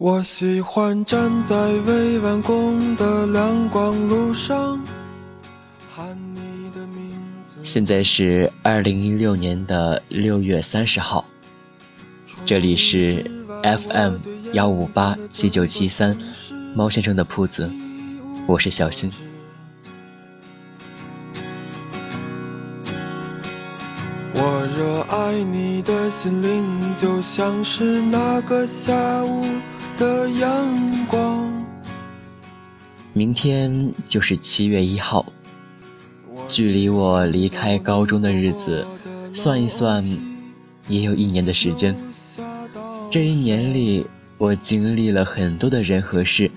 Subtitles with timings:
[0.00, 4.80] 我喜欢站在未完工的亮光路上，
[5.94, 7.12] 喊你的名
[7.44, 7.60] 字。
[7.62, 11.22] 现在是二零一六年的六月三十号，
[12.46, 13.30] 这里是
[13.62, 14.14] FM
[14.54, 16.16] 幺五八七九七三
[16.74, 17.70] 猫先生的铺子，
[18.46, 19.12] 我是小新。
[24.32, 29.44] 我热爱你的心灵，就像是那个下午。
[30.00, 31.46] 的阳光。
[33.12, 35.30] 明天就是七月一号，
[36.48, 38.86] 距离我离开高中的日子，
[39.34, 40.02] 算一算，
[40.88, 41.94] 也有一年的时间。
[43.10, 44.06] 这一年里，
[44.38, 46.50] 我经历了很多的人和事，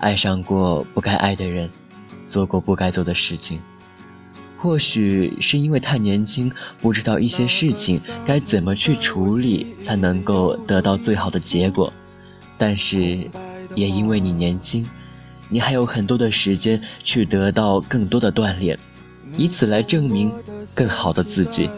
[0.00, 1.70] 爱上过不该爱的人，
[2.26, 3.60] 做过不该做的事情。
[4.56, 6.50] 或许是因为太年轻，
[6.82, 11.92] 不知道一些事情该怎么去处理，才能够得到最好的结果。
[12.58, 13.30] 但是，
[13.76, 14.84] 也因为你年轻，
[15.48, 18.76] 你还有很多的时间去得到更多的锻炼，
[19.36, 20.32] 以此来证明
[20.74, 21.70] 更好的自己。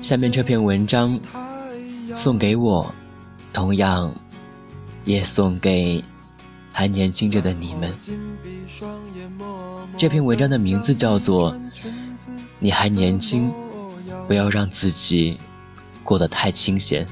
[0.00, 1.20] 下面这篇文章
[2.14, 2.94] 送给我，
[3.52, 4.14] 同样
[5.04, 6.02] 也送给。
[6.78, 7.90] 还年轻着的你们，
[9.96, 11.54] 这篇文章的名字叫做
[12.58, 13.50] 《你还年轻，
[14.28, 15.38] 不要让自己
[16.04, 17.06] 过得太清闲》。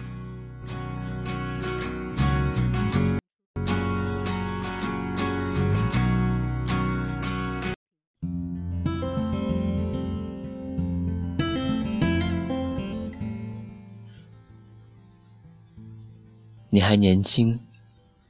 [16.69, 17.59] 你还年轻。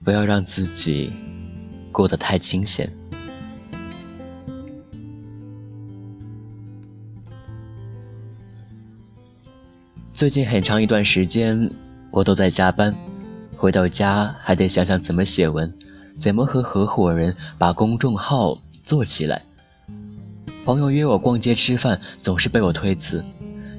[0.05, 1.11] 不要让自己
[1.91, 2.93] 过得太清闲。
[10.13, 11.69] 最近很长一段时间，
[12.11, 12.95] 我都在加班，
[13.57, 15.73] 回到家还得想想怎么写文，
[16.20, 19.43] 怎么和合伙人把公众号做起来。
[20.64, 23.25] 朋友约我逛街吃饭，总是被我推辞。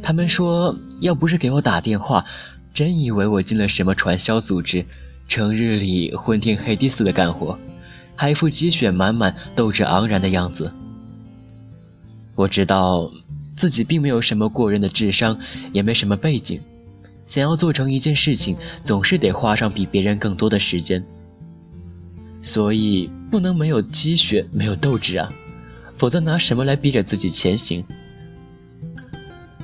[0.03, 2.25] 他们说，要不是给我打电话，
[2.73, 4.85] 真以为我进了什么传销组织。
[5.27, 7.57] 成日里昏天黑地似的干活，
[8.15, 10.71] 还一副积雪满满、斗志昂然的样子。
[12.35, 13.11] 我知道
[13.55, 15.37] 自己并没有什么过人的智商，
[15.73, 16.59] 也没什么背景，
[17.25, 21.03] 想要做成一件事情，总是得花上比别人更多的时间。
[22.41, 25.33] 所以不能没有积雪、没有斗志啊，
[25.97, 27.83] 否则拿什么来逼着自己前行？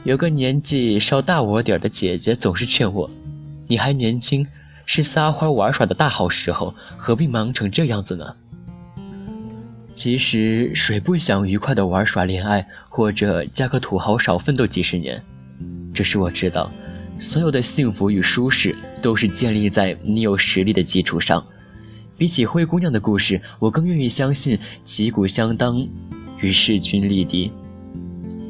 [0.03, 3.07] 有个年纪稍大我点的姐姐总是劝我
[3.67, 4.47] ：“你还年轻。”
[4.85, 8.35] 是撒欢玩耍的大好时候，何必忙成这样子呢？
[9.93, 15.21] 其实谁不想愉快的玩耍、恋爱，或者嫁个土豪少奋斗几十年？
[15.93, 16.71] 只是我知道，
[17.19, 21.45] 所有的幸福与舒适都是建立在你有实力的基础上。
[22.17, 25.87] 比起灰姑娘的故事，我更愿意相信旗鼓相当
[26.39, 27.51] 与势均力敌。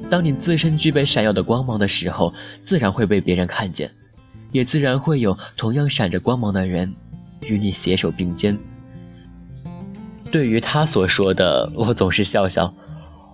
[0.09, 2.33] 当你自身具备闪耀的光芒的时候，
[2.63, 3.89] 自然会被别人看见。
[4.51, 6.93] 也自然会有同样闪着光芒的人，
[7.47, 8.57] 与你携手并肩。
[10.31, 12.73] 对于他所说的，我总是笑笑。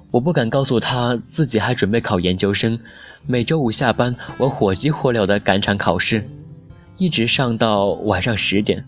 [0.10, 2.80] 我不敢告诉他自己还准备考研究生。
[3.26, 6.28] 每周五下班，我火急火燎地赶场考试，
[6.98, 8.86] 一直上到晚上十点。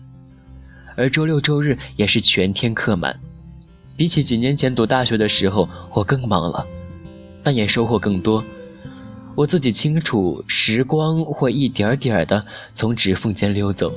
[0.96, 3.20] 而周六周日也是全天课满。
[3.96, 6.66] 比起几年前读大学的时候，我更忙了，
[7.42, 8.42] 但也收获更多。
[9.36, 13.92] 我自己清楚，时光会一点点的从指缝间溜走。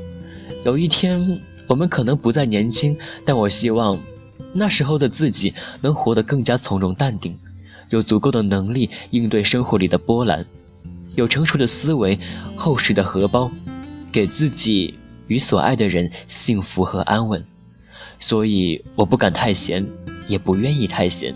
[0.64, 2.96] 有一天，我们可能不再年轻，
[3.26, 4.00] 但我希望，
[4.54, 7.38] 那时候的自己能活得更加从容淡定，
[7.90, 10.46] 有足够的能力应对生活里的波澜，
[11.16, 12.18] 有成熟的思维，
[12.56, 13.52] 厚实的荷包，
[14.12, 14.94] 给自己
[15.28, 17.44] 与所爱的人幸福和安稳。
[18.20, 19.86] 所以，我不敢太闲，
[20.28, 21.36] 也不愿意太闲。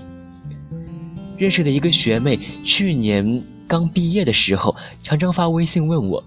[1.35, 3.43] 认识的一个学妹，去年。
[3.67, 6.23] 刚毕业的时候，常常发微信问我，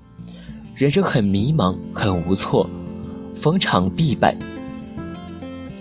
[0.75, 2.69] 人生很迷茫，很无措，
[3.35, 4.37] 逢场必败，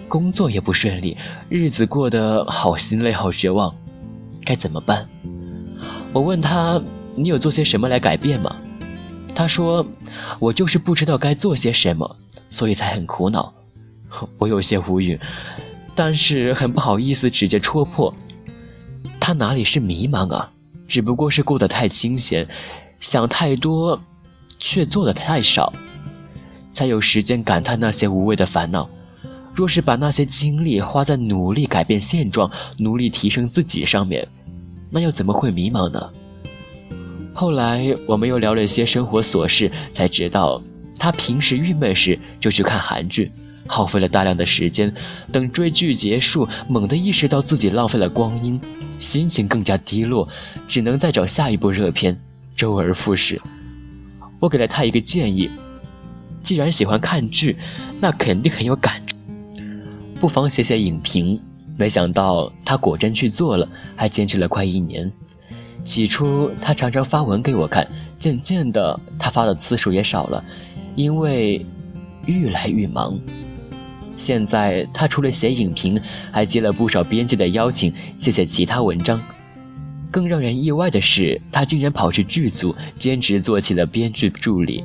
[0.08, 1.18] 工作也不顺利，
[1.50, 3.76] 日子过得好心累，好绝望，
[4.46, 5.08] 该怎么办？
[6.14, 6.82] 我问他，
[7.16, 8.56] 你有做些什么来改变吗？
[9.36, 9.86] 他说，
[10.40, 12.16] 我就是不知道该做些什么，
[12.50, 13.54] 所以才很苦恼。
[14.38, 15.20] 我有些无语，
[15.94, 18.14] 但是很不好意思直接戳破，
[19.20, 20.52] 他哪里是迷茫啊？
[20.90, 22.46] 只不过是过得太清闲，
[23.00, 24.02] 想太多，
[24.58, 25.72] 却做的太少，
[26.74, 28.90] 才有时间感叹那些无谓的烦恼。
[29.54, 34.28] 若是把那些精力花在努力改变现状、努力提升自己上面，
[34.90, 36.10] 那又怎么会迷茫呢？
[37.34, 40.62] 后来我们又聊了一些生活琐事，才知道
[40.98, 43.32] 他平时郁闷时就去看韩剧，
[43.70, 44.94] 耗费了大量的时间。
[45.32, 48.60] 等追剧结束，猛地意识到自己浪费了光阴，
[48.98, 50.28] 心情更加低落，
[50.68, 52.20] 只能再找下一部热片，
[52.56, 53.40] 周而复始。
[54.40, 55.50] 我给了他一个建议：
[56.42, 57.58] 既然喜欢看剧，
[58.02, 59.02] 那肯定很有感，
[60.20, 61.40] 不妨写写影评。
[61.78, 65.10] 没想到他果真去做了，还坚持了快一年。
[65.86, 67.88] 起初，他常常发文给我看，
[68.18, 70.44] 渐渐的，他发的次数也少了，
[70.96, 71.66] 因为
[72.26, 73.18] 愈来愈忙。
[74.20, 76.00] 现在，他除了写影评，
[76.32, 79.20] 还接了不少编辑的邀请，写写其他文章。
[80.12, 84.84] 更让人意外的是，他竟然跑去剧组兼职做起了编剧助理。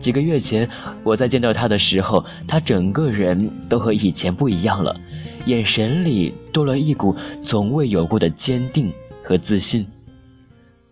[0.00, 0.68] 几个月前，
[1.04, 4.98] 我在见到他的时候，他整个人都和以前不一样了，
[5.46, 9.86] 眼神里多了一股从未有过的坚定和自信。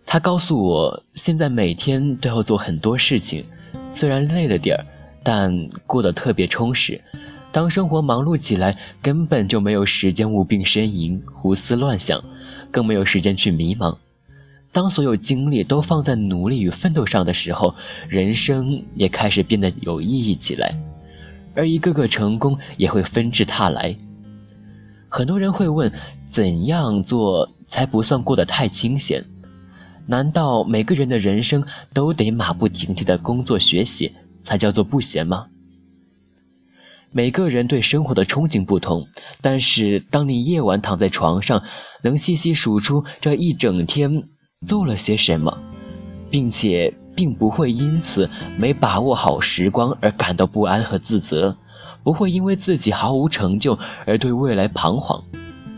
[0.05, 3.43] 他告诉我，现在每天都要做很多事情，
[3.91, 4.85] 虽然累了点儿，
[5.23, 7.01] 但过得特别充实。
[7.51, 12.23] 当生活忙碌起来，根本就没有时间无病呻吟、胡思乱想，
[12.71, 13.97] 更没有时间去迷茫。
[14.71, 17.73] 当所有精力都放在努力与奋斗上的时候，
[18.07, 20.77] 人生也开始变得有意义起来，
[21.55, 23.95] 而一个个成功也会纷至沓来。
[25.09, 25.91] 很多人会问，
[26.27, 29.23] 怎样做才不算过得太清闲？
[30.05, 34.11] 难道每个人的人生都得马不停蹄的工作学习
[34.43, 35.47] 才叫做不闲吗？
[37.11, 39.07] 每个人对生活的憧憬不同，
[39.41, 41.63] 但是当你夜晚躺在床上，
[42.03, 44.23] 能细细数出这一整天
[44.65, 45.57] 做了些什么，
[46.29, 51.57] 并且并不会因此没把握好时光而感到不安和自责，
[52.03, 55.23] 不会因为自己毫无成就而对未来彷徨，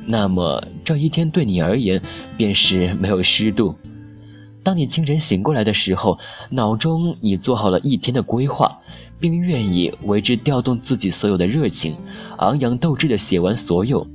[0.05, 2.01] 那么这一天对你而言
[2.35, 3.75] 便是没有虚度。
[4.61, 8.79] 当你清晨醒过来的时候，脑中已做好了一天的规划，
[9.19, 11.95] 并愿意为之调动自己所有的热情，
[12.37, 14.05] 昂扬斗志地写完所有。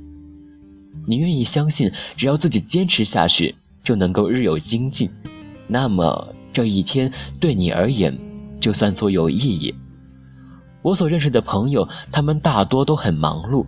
[1.05, 5.09] 你愿意相信，只要自己坚持下去，就能够日有精进，
[5.67, 8.17] 那么这一天对你而言，
[8.59, 9.73] 就算作有意义。
[10.81, 13.65] 我所认识的朋友，他们大多都很忙碌，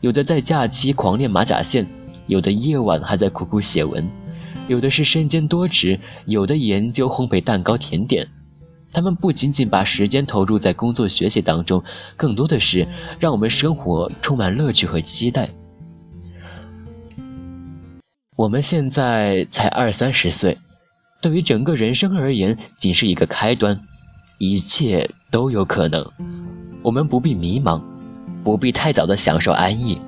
[0.00, 1.86] 有的在假期狂练马甲线，
[2.26, 4.08] 有的夜晚还在苦苦写文。
[4.68, 8.28] 有的是身兼多职，有的研究烘焙蛋糕甜点。
[8.92, 11.82] 他们不仅仅把时间投入在工作学习当中，
[12.16, 12.88] 更多的是
[13.20, 15.48] 让我们生活充满乐趣和期待。
[18.36, 20.56] 我们现在才二三十岁，
[21.20, 23.80] 对于整个人生而言，仅是一个开端，
[24.38, 26.04] 一切都有可能。
[26.82, 27.82] 我们不必迷茫，
[28.44, 30.00] 不必太早的享受安逸。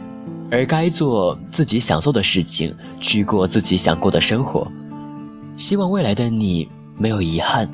[0.53, 4.67] 而该做自己想做的事情，去过自己想过的生活。
[5.57, 7.71] 希望未来的你没有遗憾，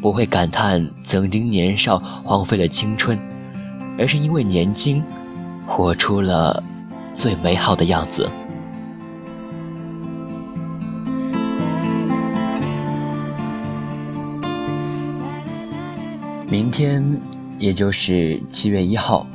[0.00, 3.18] 不会感叹曾经年少荒废了青春，
[3.98, 5.02] 而是因为年轻，
[5.66, 6.62] 活出了
[7.12, 8.28] 最美好的样子。
[16.50, 17.04] 明天，
[17.58, 19.26] 也就是七月一号。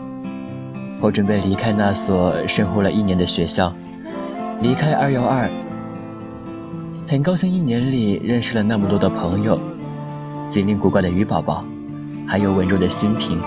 [0.99, 3.71] 我准备离开那所生活了一年的学校，
[4.61, 5.49] 离开二幺二。
[7.05, 9.59] 很高兴一年里认识了那么多的朋友，
[10.53, 11.65] 精灵古怪的鱼宝宝，
[12.27, 13.41] 还有稳重的新平，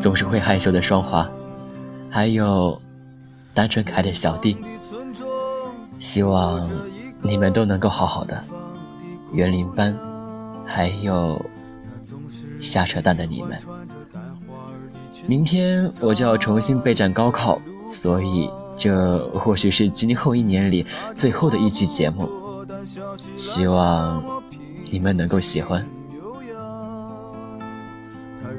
[0.00, 1.24] 总是会害羞的双华，
[2.10, 2.82] 还有
[3.54, 4.56] 单纯可爱的小弟。
[6.00, 6.68] 希望
[7.22, 8.42] 你们都能够好好的。
[9.34, 9.96] 园林班，
[10.64, 11.40] 还有
[12.58, 13.56] 瞎扯淡的你们。
[15.28, 22.28] 明天我就要重新备战高考，所以这或许是今后一年里最后的一期节目，
[23.36, 24.20] 希望
[24.90, 25.86] 你们能够喜欢。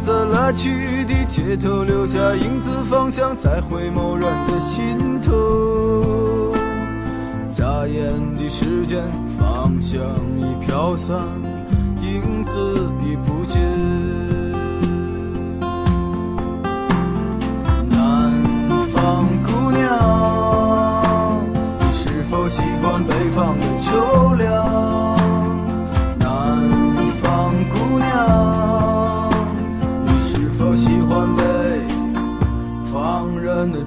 [0.00, 6.54] 在来去的街头留下影子方向在回眸人的心头。
[7.54, 9.02] 眨眼的时间
[9.38, 10.00] 芳香
[10.38, 11.14] 已飘散
[12.00, 13.60] 影子已不见。
[17.90, 18.32] 南
[18.94, 21.44] 方姑娘
[21.78, 23.99] 你是否习惯北方的秋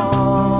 [0.00, 0.59] 找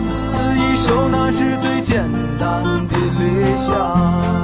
[0.00, 0.12] 自
[0.58, 4.41] 一首那是最简单的理想。